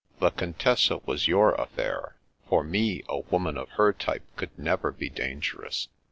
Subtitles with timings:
[0.17, 2.15] "The Contessa was your affair.
[2.49, 5.89] For me, a woman of her t)rpe could never be dangerous.